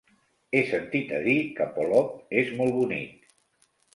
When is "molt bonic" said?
2.61-3.29